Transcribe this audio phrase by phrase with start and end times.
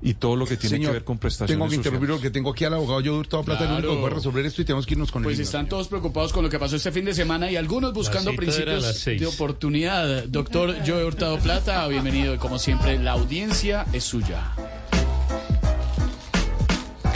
[0.00, 2.50] Y todo lo que tiene Señor, que ver con prestaciones Tengo que interrumpir porque tengo
[2.50, 4.94] aquí al abogado yo Hurtado Plata, el único que puede resolver esto y tenemos que
[4.94, 7.50] irnos con Pues el están todos preocupados con lo que pasó este fin de semana
[7.50, 10.24] y algunos buscando principios de oportunidad.
[10.24, 14.52] Doctor Joe Hurtado Plata, bienvenido y como siempre la audiencia es suya.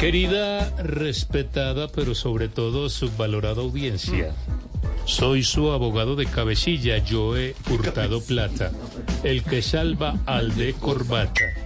[0.00, 4.34] Querida, respetada, pero sobre todo subvalorada audiencia.
[5.04, 8.72] Soy su abogado de cabecilla, Joe Hurtado Plata,
[9.22, 11.61] el que salva al de corbata.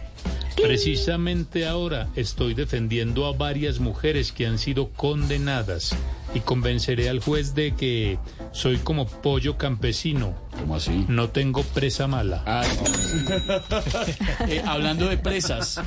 [0.57, 5.95] Precisamente ahora estoy defendiendo a varias mujeres que han sido condenadas
[6.35, 8.19] y convenceré al juez de que
[8.53, 11.05] soy como pollo campesino, ¿Cómo así?
[11.09, 12.43] no tengo presa mala.
[12.47, 14.47] Ay, no.
[14.49, 15.81] Eh, hablando de presas,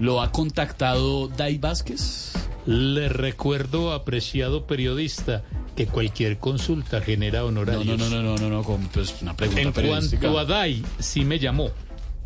[0.00, 2.32] ¿lo ha contactado Dai Vázquez?
[2.66, 5.44] Le recuerdo, apreciado periodista,
[5.76, 7.86] que cualquier consulta genera No, honorarios.
[7.86, 11.24] no, no, no, no, no, no, con, pues, una pregunta En cuanto a Dai, sí
[11.24, 11.70] me llamó.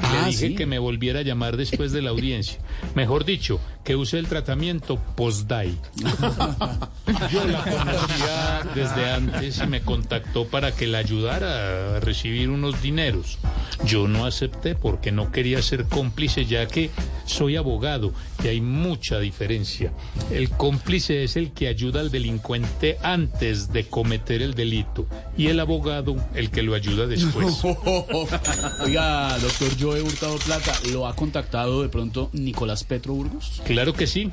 [0.02, 0.54] Ah, Le dije ¿sí?
[0.54, 2.58] que me volviera a llamar después de la audiencia.
[2.94, 5.76] Mejor dicho, que use el tratamiento post-Dai.
[7.32, 12.82] Yo la conocía desde antes y me contactó para que la ayudara a recibir unos
[12.82, 13.38] dineros.
[13.84, 16.90] Yo no acepté porque no quería ser cómplice ya que
[17.30, 19.92] soy abogado y hay mucha diferencia.
[20.30, 25.60] El cómplice es el que ayuda al delincuente antes de cometer el delito y el
[25.60, 27.62] abogado el que lo ayuda después.
[28.84, 33.62] Oiga, doctor Joe Hurtado Plata, ¿lo ha contactado de pronto Nicolás Petro Burgos?
[33.64, 34.30] Claro que sí.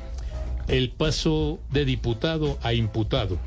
[0.68, 3.38] Él pasó de diputado a imputado.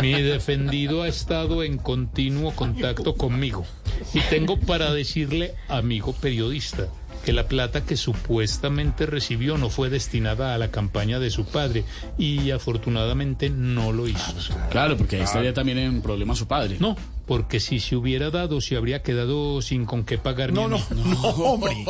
[0.00, 3.66] Mi defendido ha estado en continuo contacto conmigo.
[4.14, 6.88] Y tengo para decirle, amigo periodista,
[7.28, 11.84] que la plata que supuestamente recibió no fue destinada a la campaña de su padre
[12.16, 14.32] y afortunadamente no lo hizo.
[14.70, 16.78] Claro, porque ahí estaría también en problema su padre.
[16.80, 16.96] No,
[17.26, 20.84] porque si se hubiera dado, se habría quedado sin con qué pagar No, no, mí.
[21.04, 21.84] no, hombre.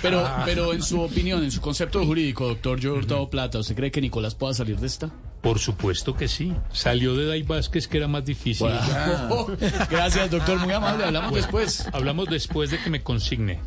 [0.00, 4.00] Pero, pero en su opinión, en su concepto jurídico, doctor Hurtado Plata, ¿usted cree que
[4.00, 5.10] Nicolás pueda salir de esta?
[5.40, 6.52] Por supuesto que sí.
[6.72, 8.68] Salió de Dai Vázquez, que era más difícil.
[9.90, 11.04] Gracias, doctor, muy amable.
[11.04, 11.86] Hablamos después.
[11.92, 13.60] Hablamos después de que me consigne.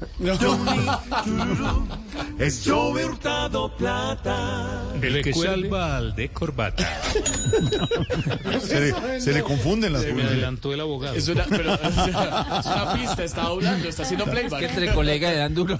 [2.40, 4.84] Es Joe Hurtado Plata.
[5.02, 6.88] El que salva al de corbata.
[8.62, 11.16] Se le, se le confunden las Se me adelantó el abogado.
[11.16, 14.62] Es una, pero, es una- es una pista, está hablando, está haciendo playback.
[14.64, 15.80] entre colegas le dan duro.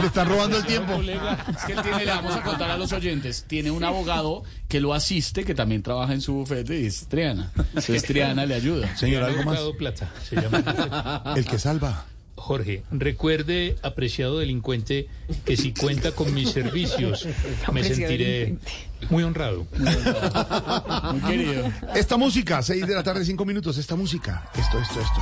[0.00, 0.94] Le están robando el tiempo.
[0.94, 4.75] Es que él tiene, le vamos a contar a los oyentes, tiene un abogado que
[4.80, 7.52] lo asiste, que también trabaja en su bufete y es Triana.
[7.56, 8.96] Entonces Triana le ayuda.
[8.96, 9.58] Señor, algo más.
[9.78, 11.34] Plata, se llama.
[11.36, 12.06] El que salva.
[12.36, 15.08] Jorge, recuerde, apreciado delincuente,
[15.44, 17.26] que si cuenta con mis servicios,
[17.72, 18.56] me sentiré
[19.10, 19.66] muy honrado.
[19.76, 21.72] Muy querido.
[21.94, 23.78] Esta música, 6 de la tarde, 5 minutos.
[23.78, 25.20] Esta música, esto, esto, esto.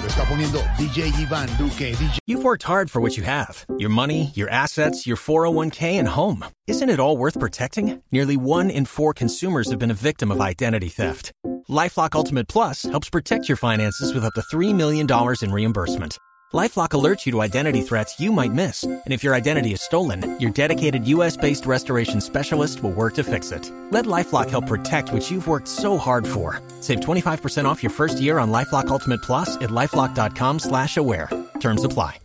[0.00, 1.92] Lo está poniendo DJ Iván Duque.
[1.94, 2.18] DJ.
[2.26, 6.44] You've worked hard for what you have your money, your assets, your 401k, and home.
[6.66, 8.02] Isn't it all worth protecting?
[8.12, 11.32] Nearly one in four consumers have been a victim of identity theft.
[11.68, 15.06] Lifelock Ultimate Plus helps protect your finances with up to $3 million
[15.42, 16.18] in reimbursement.
[16.54, 20.38] LifeLock alerts you to identity threats you might miss, and if your identity is stolen,
[20.38, 23.70] your dedicated U.S.-based restoration specialist will work to fix it.
[23.90, 26.62] Let LifeLock help protect what you've worked so hard for.
[26.80, 31.30] Save 25% off your first year on LifeLock Ultimate Plus at lifeLock.com/slash-aware.
[31.58, 32.20] Terms apply.